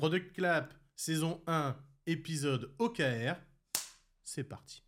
[0.00, 3.36] Product Clap, saison 1, épisode OKR.
[4.24, 4.82] C'est parti.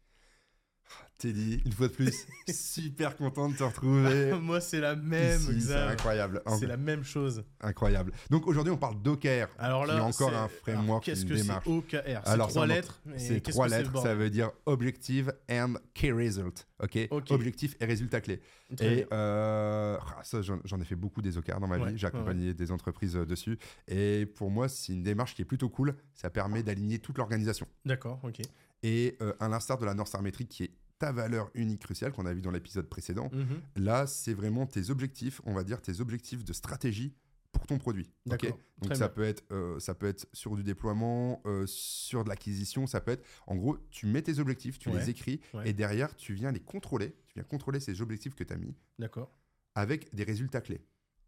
[1.22, 4.32] Teddy, une fois de plus, super content de te retrouver.
[4.40, 5.38] Moi, c'est la même.
[5.38, 6.42] C'est incroyable.
[6.58, 7.44] C'est la même chose.
[7.60, 8.12] Incroyable.
[8.28, 9.46] Donc aujourd'hui, on parle d'OKR.
[9.56, 13.00] Alors là, qui est encore un framework, Qu'est-ce que c'est OKR C'est Alors, trois lettres.
[13.14, 16.66] et C'est trois lettres, ça veut dire Objective and Key Result.
[16.82, 16.98] Ok?
[17.30, 18.40] Objectif et résultat clé.
[18.80, 21.98] Et euh, ah, ça, j'en ai fait beaucoup des OKR dans ma Ouais, vie.
[21.98, 23.58] J'ai accompagné des entreprises euh, dessus.
[23.86, 25.94] Et pour moi, c'est une démarche qui est plutôt cool.
[26.14, 27.68] Ça permet d'aligner toute l'organisation.
[27.84, 28.40] D'accord, ok.
[28.82, 30.70] Et euh, à l'instar de la North Star Metric, qui est
[31.02, 33.60] ta valeur unique cruciale qu'on a vu dans l'épisode précédent, Mhm.
[33.84, 37.12] là, c'est vraiment tes objectifs, on va dire tes objectifs de stratégie
[37.50, 38.08] pour ton produit.
[38.24, 38.38] Donc
[38.82, 39.14] très ça bien.
[39.14, 43.10] peut, être, euh, ça peut être sur du déploiement, euh, sur de l'acquisition, ça peut
[43.10, 43.24] être...
[43.48, 45.68] En gros, tu mets tes objectifs, tu Ouais, les écris, ouais.
[45.70, 48.74] et derrière, tu viens les contrôler, tu viens contrôler ces objectifs que tu as mis
[49.00, 49.30] D'accord.
[49.74, 50.80] avec des résultats clés.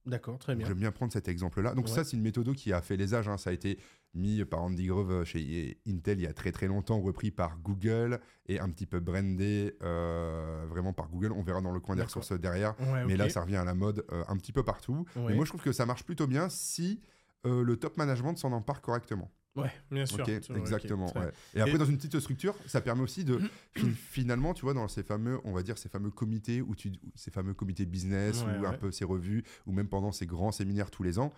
[0.06, 0.66] D'accord, très bien.
[0.66, 1.74] J'aime bien prendre cet exemple-là.
[1.74, 1.90] Donc Ouais.
[1.90, 3.28] ça, c'est une méthode qui a fait les âges.
[3.28, 3.38] hein.
[3.38, 3.78] Ça a été
[4.12, 8.20] mis par Andy Grove chez Intel il y a très très longtemps, repris par Google
[8.46, 11.32] et un petit peu brandé euh, vraiment par Google.
[11.32, 12.74] On verra dans le coin des ressources derrière.
[12.80, 15.04] Ouais, Mais là, ça revient à la mode euh, un petit peu partout.
[15.16, 15.24] Ouais.
[15.28, 17.00] Mais moi, je trouve que ça marche plutôt bien si
[17.46, 19.30] euh, le top management s'en empare correctement.
[19.56, 20.20] Ouais, bien sûr.
[20.20, 21.16] Ok, Tu vois, ok, exactement.
[21.16, 21.30] ouais.
[21.54, 23.38] Et après, Et- dans une petite structure, ça permet aussi de
[23.76, 26.92] fi- finalement, tu vois, dans ces fameux, on va dire, ces fameux comités où tu,
[27.14, 30.50] ces fameux comités business Ouais, ou un peu ces revues ou même pendant ces grands
[30.52, 31.32] séminaires tous les ans,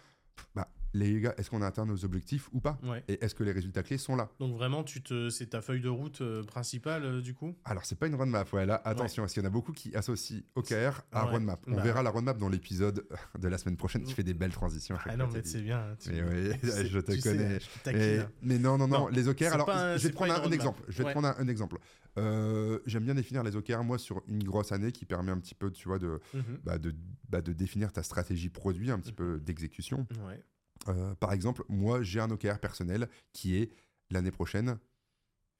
[0.55, 3.05] bah, les gars, est-ce qu'on a atteint nos objectifs ou pas Ouais.
[3.09, 5.81] Et est-ce que les résultats clés sont là Donc vraiment, tu te, c'est ta feuille
[5.81, 7.55] de route euh, principale euh, du coup?
[7.65, 9.95] Alors, c'est pas une roadmap, ouais, là, attention, parce qu'il y en a beaucoup qui
[9.95, 11.31] associent OKR à Ouais.
[11.33, 11.63] roadmap.
[11.67, 11.83] On Bah.
[11.83, 13.07] verra la roadmap dans l'épisode
[13.39, 14.05] de la semaine prochaine.
[14.05, 14.97] Tu fais des belles transitions.
[15.05, 15.97] Ah non, mais c'est bien.
[16.01, 17.61] tu- Mais oui, tu je te tu sais, connais.
[17.61, 18.31] je Mais, hein.
[18.43, 20.83] mais non, non, non, Non, les OKR, alors un- je vais te prendre un, exemple.
[20.89, 21.79] Je vais te prendre un, exemple.
[22.19, 25.55] Euh, J'aime bien définir les OKR, moi, sur une grosse année qui permet un petit
[25.55, 26.43] peu, tu vois, de, Mhm.
[26.65, 26.95] bah, de,
[27.29, 30.07] bah, de définir ta stratégie produit, un petit peu d'exécution.
[30.27, 30.43] Ouais.
[30.89, 33.71] Euh, par exemple, moi, j'ai un OKR personnel qui est
[34.11, 34.79] l'année prochaine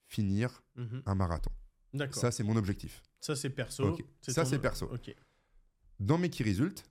[0.07, 1.03] finir Mhm.
[1.05, 1.51] un marathon.
[1.93, 2.15] D'accord.
[2.19, 3.01] Ça, c'est mon objectif.
[3.19, 3.97] Ça, c'est perso.
[4.21, 4.85] Ça, ton- c'est perso.
[4.93, 5.13] Ok.
[5.99, 6.83] Dans mes key results,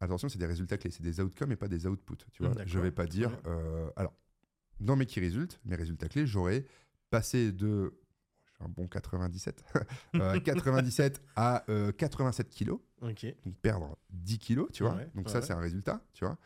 [0.00, 2.16] attention, c'est des résultats clés, c'est des outcomes et pas des outputs.
[2.32, 3.36] Tu vois, je vais pas dire.
[3.46, 4.14] Euh, alors,
[4.80, 6.66] dans mes key results, mes résultats clés, j'aurais
[7.10, 7.98] passé de
[8.60, 9.64] un bon 97,
[10.16, 13.24] euh, 97 à euh, 87 kilos, donc
[13.62, 14.94] perdre 10 kilos, tu vois.
[14.96, 15.46] Ouais, donc ouais, ça, ouais.
[15.46, 16.36] c'est un résultat, tu vois.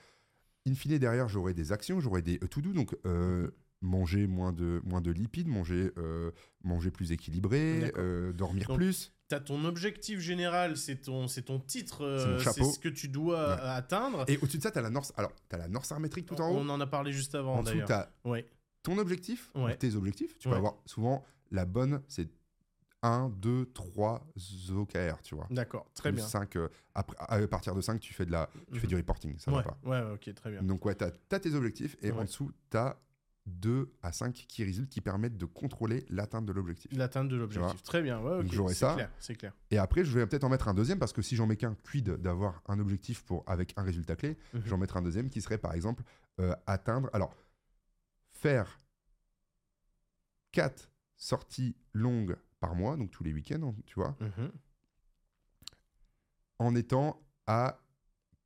[0.68, 3.50] In fine, derrière, j'aurai des actions, j'aurai des to-do, donc euh,
[3.80, 6.30] manger moins de, moins de lipides, manger, euh,
[6.62, 9.12] manger plus équilibré, euh, dormir Donc, plus.
[9.28, 13.54] T'as ton objectif général, c'est ton, c'est ton titre, euh, C'est ce que tu dois
[13.56, 13.60] Ouais.
[13.62, 14.24] atteindre.
[14.28, 16.40] Et au-dessus de ça, tu as la North, alors, as la North Star métrique tout
[16.40, 16.58] en haut.
[16.58, 18.46] On en a parlé juste avant En dessous, tu as Ouais.
[18.84, 19.76] ton objectif, Ouais.
[19.76, 20.38] tes objectifs.
[20.38, 22.28] Tu peux avoir souvent la bonne, c'est
[23.02, 24.26] 1, 2, 3
[24.70, 25.46] OKR, tu vois.
[25.50, 25.90] D'accord.
[25.94, 26.26] Très Plus bien.
[26.26, 29.36] cinq, euh, après, à partir de 5, tu fais, de la, tu fais du reporting,
[29.38, 29.58] ça ouais.
[29.58, 29.78] va pas.
[29.84, 30.62] Ouais, ok, très bien.
[30.62, 32.18] Donc, ouais, tu as, tes objectifs et Ouais.
[32.18, 32.96] en dessous, tu as
[33.46, 36.92] 2 à 5 qui résultent qui permettent de contrôler l'atteinte de l'objectif.
[36.96, 37.82] L'atteinte de l'objectif.
[37.82, 38.20] Très bien.
[38.20, 38.42] Ouais, ok.
[38.44, 38.94] Donc, j'aurais c'est ça.
[38.94, 39.10] clair.
[39.18, 39.52] C'est clair.
[39.72, 41.74] Et après, je vais peut-être en mettre un deuxième parce que si j'en mets qu'un,
[41.74, 44.62] quid d'avoir un objectif pour, avec un résultat clé, Mhm.
[44.66, 46.04] j'en mettrai un deuxième qui serait par exemple
[46.38, 47.10] euh, atteindre.
[47.12, 47.34] Alors,
[48.30, 48.78] faire
[50.52, 54.50] 4 sorties longues par mois, donc tous les week-ends, hein, tu vois, Mhm.
[56.60, 57.78] en étant à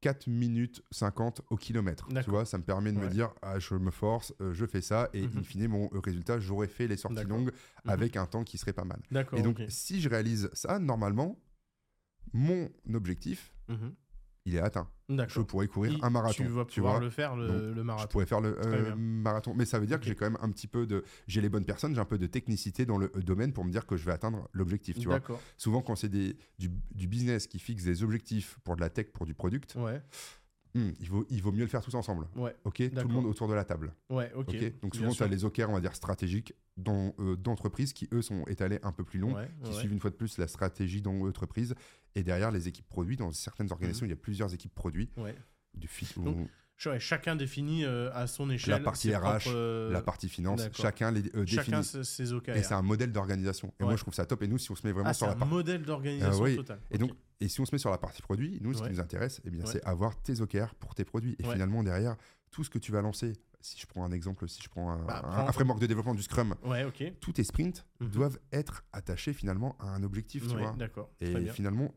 [0.00, 2.08] 4 minutes 50 au kilomètre.
[2.22, 4.80] Tu vois, ça me permet de me dire, ah, je me force, euh, je fais
[4.80, 5.38] ça, et Mhm.
[5.38, 7.52] in fine, mon euh, résultat, j'aurais fait les sorties longues
[7.84, 7.90] Mhm.
[7.92, 9.00] avec un temps qui serait pas mal.
[9.10, 9.38] D'accord.
[9.38, 11.38] Et donc, si je réalise ça, normalement,
[12.32, 13.94] mon objectif, Mhm.
[14.46, 14.88] Il est atteint.
[15.08, 16.42] Je pourrais courir Il- un marathon.
[16.44, 17.04] Tu vas tu pouvoir vois.
[17.04, 18.08] le faire, le, Donc, le Je marathon.
[18.08, 19.52] pourrais faire le euh, marathon.
[19.54, 21.04] Mais ça veut dire que j'ai quand même un petit peu de.
[21.26, 23.70] J'ai les bonnes personnes, j'ai un peu de technicité dans le euh, domaine pour me
[23.70, 24.98] dire que je vais atteindre l'objectif.
[24.98, 25.20] Tu vois.
[25.58, 29.26] Souvent, quand c'est du, du business qui fixe des objectifs pour de la tech, pour
[29.26, 30.00] du product, Ouais.
[30.76, 32.28] Hmm, il, vaut, il vaut mieux le faire tous ensemble.
[32.36, 32.54] Ouais.
[32.64, 33.94] Ok Tout le monde autour de la table.
[34.10, 34.32] Ouais.
[34.34, 34.54] Ok.
[34.80, 38.22] Donc, souvent, tu as les OKR, on va dire, stratégiques dans, euh, d'entreprises qui, eux,
[38.22, 39.34] sont étalés un peu plus longs.
[39.34, 41.74] Ouais, qui suivent une fois de plus la stratégie dans l'entreprise
[42.14, 43.16] et derrière les équipes produits.
[43.16, 45.10] Dans certaines organisations, il y a plusieurs équipes produits.
[45.16, 45.34] Ouais.
[45.74, 46.24] Du Mhm.
[46.24, 46.48] Donc,
[46.98, 50.76] chacun définit euh, à son échelle La partie RH, propres, euh, la partie finance, d'accord.
[50.84, 52.04] chacun les euh, chacun définit.
[52.04, 52.56] ses, OKR.
[52.56, 53.68] Et c'est un modèle d'organisation.
[53.80, 53.88] Et Ouais.
[53.88, 54.42] moi, je trouve ça top.
[54.42, 55.54] Et nous, si on se met vraiment ah, sur c'est la un partie.
[55.54, 56.56] modèle d'organisation oui.
[56.56, 56.80] totale.
[56.90, 57.16] Et donc, Ok.
[57.40, 58.88] et si on se met sur la partie produit, nous, ce Ouais.
[58.88, 59.70] qui nous intéresse, eh bien, Ouais.
[59.72, 61.34] c'est avoir tes OKR pour tes produits.
[61.38, 62.16] Et finalement, derrière,
[62.50, 65.04] tout ce que tu vas lancer, si je prends un exemple, si je prends un,
[65.04, 66.54] Bah, un- prends- un framework de développement du Scrum,
[67.20, 68.08] tous tes sprints Mhm.
[68.10, 70.76] doivent être attachés finalement à un objectif, tu vois.
[71.20, 71.92] Et finalement,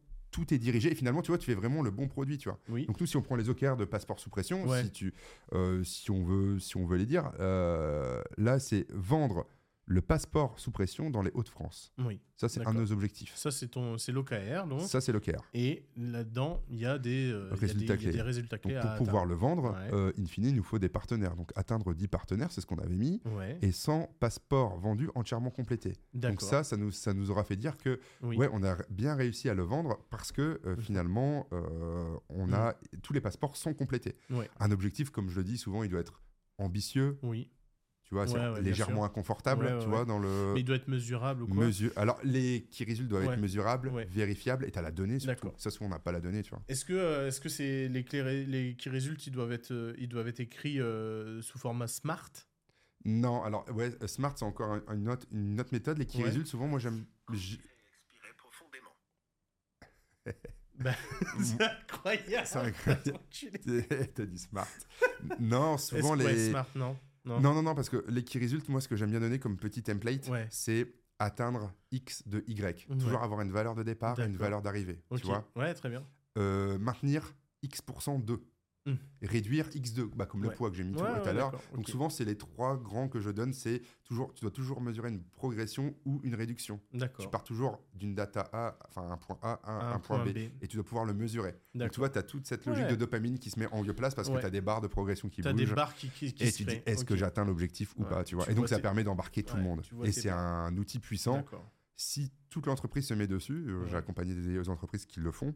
[0.45, 0.91] tout est dirigé.
[0.91, 2.59] Et finalement, tu vois, tu fais vraiment le bon produit, tu vois.
[2.69, 2.85] Oui.
[2.85, 4.83] Donc nous, si on prend les OKR de passeport sous pression, Ouais.
[4.83, 5.13] si, tu,
[5.53, 9.45] euh, si, on veut, si on veut les dire, euh, là, c'est vendre
[9.91, 11.91] le passeport sous pression dans les Hauts-de-France.
[11.97, 12.21] Oui.
[12.37, 13.35] Ça, c'est un de nos objectifs.
[13.35, 14.81] Ça, c'est ton, c'est l'OKR, donc.
[14.81, 15.41] Ça, c'est l'OKR.
[15.55, 18.11] Et là-dedans, il y a des, euh, il y a des- Résultats il y a
[18.11, 18.73] des clés.
[18.75, 19.29] Donc, pour à pouvoir atteindre.
[19.29, 19.93] le vendre, Ouais.
[19.93, 21.35] euh, in fine, il nous faut des partenaires.
[21.35, 23.19] Donc, atteindre 10 partenaires, c'est ce qu'on avait mis.
[23.25, 23.57] Ouais.
[23.63, 25.95] Et 100 passeports vendus entièrement complétés.
[26.13, 28.37] Donc, ça, ça nous, ça nous aura fait dire que oui.
[28.37, 30.81] Ouais, on a bien réussi à le vendre parce que euh, Mhm.
[30.81, 34.15] finalement, euh, on a tous les passeports sont complétés.
[34.29, 34.47] Ouais.
[34.59, 36.21] Un objectif, comme je le dis souvent, il doit être
[36.59, 37.49] ambitieux, Oui.
[38.09, 39.91] Tu vois, c'est Ouais, légèrement inconfortable, Ouais, ouais, tu ouais.
[39.91, 41.91] vois, dans le Mais il doit être mesurable ou quoi mesure.
[41.95, 43.33] Alors les qui résultent doivent Ouais.
[43.35, 44.05] être mesurables, Ouais.
[44.05, 45.45] vérifiables, et tu as la donnée surtout.
[45.45, 45.53] D'accord.
[45.61, 46.61] Ça, souvent, on n'a pas la donnée, tu vois.
[46.67, 49.71] Est-ce que, euh, est-ce que c'est les clés ré- les qui résultent, ils doivent être,
[49.71, 52.31] euh, ils doivent être écrits euh, sous format smart?
[53.05, 55.99] Non, alors ouais, Smart, c'est encore un- une, autre, une autre méthode.
[55.99, 56.23] Les qui Ouais.
[56.25, 57.05] résultent, souvent, moi, j'aime.
[57.31, 58.95] Expirez profondément.
[60.79, 60.93] Bah,
[61.41, 62.47] c'est incroyable.
[62.47, 63.19] C'est incroyable.
[64.15, 64.67] T'as dit Smart.
[65.39, 66.49] non, souvent les.
[66.49, 66.97] smart, non?
[67.25, 67.39] Non.
[67.39, 69.57] Non, non, non, parce que les qui résultent, moi, ce que j'aime bien donner comme
[69.57, 70.47] petit template, Ouais.
[70.49, 72.87] c'est atteindre X de Y.
[72.89, 72.97] Ouais.
[72.97, 75.01] Toujours avoir une valeur de départ et une valeur d'arrivée.
[75.17, 76.03] Tu vois Ouais, très bien.
[76.37, 78.41] Euh, Maintenir X% de.
[78.89, 78.97] Hmm.
[79.21, 81.51] Réduire X2, bah, comme le poids que j'ai mis tout Ouais, à l'heure.
[81.75, 83.53] Donc souvent, c'est les trois grands que je donne.
[83.53, 86.79] C'est toujours, tu dois toujours mesurer une progression ou une réduction.
[86.93, 87.25] D'accord.
[87.25, 90.31] Tu pars toujours d'une data A, enfin un point A à un, Un point, point
[90.31, 90.37] B, B.
[90.61, 91.55] Et tu dois pouvoir le mesurer.
[91.75, 94.15] Donc tu vois, tu as toute cette logique de dopamine qui se met en place
[94.15, 95.65] parce que tu as des barres de progression qui T'as bougent.
[95.69, 98.23] des barres qui, qui, qui Et se tu dis, est-ce que j'atteins l'objectif ou pas,
[98.23, 98.45] tu vois.
[98.45, 99.81] Tu et donc, ça permet d'embarquer tout le monde.
[100.03, 101.43] Et c'est un outil puissant.
[101.95, 105.53] Si toute l'entreprise se met dessus, euh, j'ai accompagné des entreprises qui le font,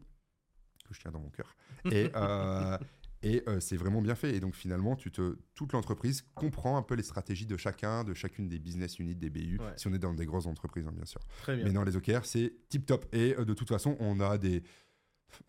[0.86, 1.56] que je tiens dans mon cœur.
[1.90, 2.76] Et, euh,
[3.24, 4.34] et euh, c'est vraiment bien fait.
[4.36, 8.14] Et donc, finalement, tu te, toute l'entreprise comprend un peu les stratégies de chacun, de
[8.14, 9.72] chacune des business units, des BU, Ouais.
[9.76, 11.20] si on est dans des grosses entreprises, hein, bien sûr.
[11.42, 11.64] Très bien.
[11.64, 13.06] Mais dans les OKR, c'est tip top.
[13.12, 14.62] Et euh, de toute façon, on a des.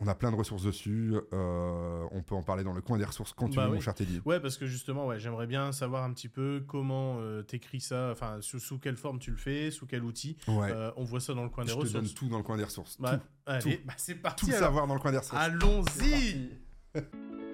[0.00, 1.14] On a plein de ressources dessus.
[1.32, 3.74] euh, on peut en parler dans le coin des ressources quand tu Bah veux, oui.
[3.76, 4.20] mon cher Teddy.
[4.24, 8.10] Ouais, parce que justement, ouais, j'aimerais bien savoir un petit peu comment euh, t'écris ça,
[8.10, 10.38] enfin, sous, sous quelle forme tu le fais, sous quel outil.
[10.48, 10.72] Ouais.
[10.72, 11.92] Euh, on voit ça dans le coin des je te ressources.
[12.04, 13.00] donne tout dans le coin des ressources.
[13.00, 13.82] Bah, tout allez, tout.
[13.86, 14.46] bah, c'est tout parti.
[14.46, 14.66] le alors.
[14.66, 15.40] savoir dans le coin des ressources.
[15.40, 16.50] Allons-y.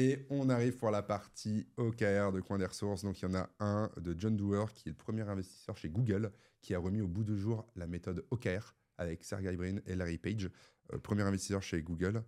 [0.00, 3.04] Et on arrive pour la partie OKR de Coin des Ressources.
[3.04, 5.90] Donc, il y en a un de John Doerr, qui est le premier investisseur chez
[5.90, 6.32] Google,
[6.62, 10.16] qui a remis au bout de jour la méthode OKR avec Sergey Brin et Larry
[10.16, 10.48] Page.
[10.94, 12.22] Euh, premier investisseur chez Google.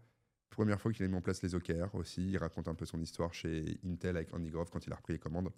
[0.50, 2.32] Première fois qu'il a mis en place les OKR aussi.
[2.32, 5.14] Il raconte un peu son histoire chez Intel avec Andy Grove quand il a repris
[5.14, 5.48] les commandes.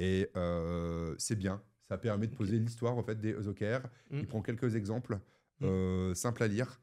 [0.00, 1.62] Et euh, c'est bien.
[1.88, 3.86] Ça permet de poser l'histoire en fait, des OKR.
[4.10, 4.18] Mm.
[4.18, 5.20] Il prend quelques exemples
[5.60, 5.64] Mm.
[5.66, 6.80] euh, simples à lire.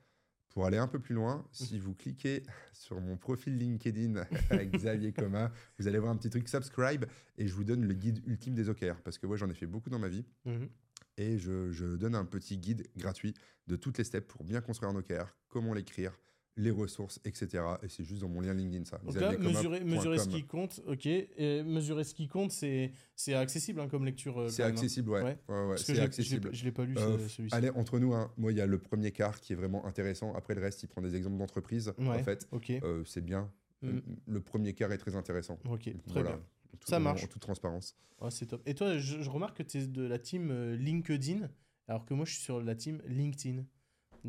[0.53, 2.43] Pour aller un peu plus loin, si vous cliquez
[2.73, 7.05] sur mon profil LinkedIn avec Xavier Coma, vous allez voir un petit truc subscribe
[7.37, 9.67] et je vous donne le guide ultime des OKR parce que moi j'en ai fait
[9.67, 10.25] beaucoup dans ma vie.
[10.45, 10.69] Mhm.
[11.17, 13.33] et je, je donne un petit guide gratuit
[13.67, 16.17] de toutes les steps pour bien construire un OKR, comment l'écrire,
[16.57, 17.63] les ressources, etc.
[17.81, 18.97] Et c'est juste dans mon lien LinkedIn ça.
[18.99, 21.05] Donc là, mesurer, mesurer ce qui compte, ok.
[21.05, 22.91] Et mesurer ce qui compte, c'est
[23.33, 24.37] accessible hein, comme lecture.
[24.39, 24.67] euh, C'est hein.
[24.67, 25.21] accessible, ouais.
[25.23, 25.37] Ouais.
[25.47, 26.49] Ouais, ouais, Parce que c'est accessible.
[26.53, 27.55] Je l'ai pas lu Euh, ce- celui-ci.
[27.55, 30.33] Allez, entre nous, hein, moi, il y a le premier quart qui est vraiment intéressant.
[30.35, 31.93] Après, le reste, il prend des exemples d'entreprises.
[31.97, 32.69] En fait, Ok.
[32.69, 33.49] Euh, c'est bien.
[33.81, 33.99] Mm.
[34.27, 35.57] Le premier quart est très intéressant.
[35.69, 35.83] Ok.
[35.83, 36.29] Très Voilà.
[36.31, 36.39] bien.
[36.73, 37.23] En tout- Ça marche.
[37.23, 37.95] En toute transparence.
[38.19, 38.61] Ouais, c'est top.
[38.65, 41.49] Et toi, je, je remarque que tu es de la team LinkedIn,
[41.87, 43.63] alors que moi, je suis sur la team LinkedIn.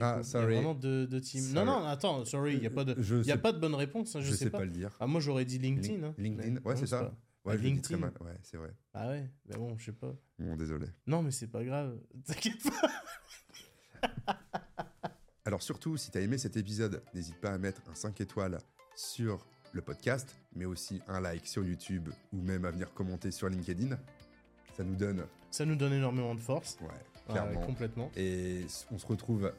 [0.01, 0.45] Ah, coup, Il y sorry.
[0.45, 1.43] a vraiment deux, deux teams.
[1.43, 1.55] Sorry.
[1.55, 3.59] Non, non, attends, sorry, il n'y a pas de, Je y a sais- pas de
[3.59, 4.17] bonne réponse.
[4.17, 4.65] hein, je, je sais, sais pas.
[4.65, 4.97] le dire.
[5.01, 5.99] Ah, moi, j'aurais dit LinkedIn.
[5.99, 6.15] Lin- hein.
[6.19, 7.01] LinkedIn, ouais, c'est ça.
[7.05, 7.99] pas- Ouais, je le dis très LinkedIn.
[7.99, 8.13] mal.
[8.33, 8.73] Ouais, c'est vrai.
[8.95, 10.15] Ah ouais, mais bon, je sais pas.
[10.39, 10.87] Bon, désolé.
[11.07, 11.99] Non, mais c'est pas grave.
[12.27, 12.89] T'inquiète pas.
[15.45, 18.59] Alors surtout, si tu as aimé cet épisode, n'hésite pas à mettre un 5 étoiles
[18.95, 23.49] sur le podcast, mais aussi un like sur YouTube ou même à venir commenter sur
[23.49, 23.99] LinkedIn.
[24.77, 26.79] Ça nous donne, Ça nous donne énormément de force.
[26.81, 26.95] ouais, Ouais,
[27.29, 27.61] clairement.
[27.61, 28.11] complètement.
[28.17, 29.53] Et on se retrouve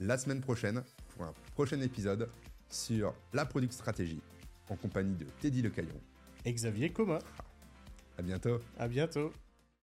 [0.00, 2.28] la semaine prochaine pour un prochain épisode
[2.68, 4.20] sur la Product Stratégie
[4.68, 6.00] en compagnie de Teddy Lecaillon.
[6.44, 7.18] Et Xavier Coma.
[8.18, 8.58] À bientôt.
[8.78, 9.32] À bientôt.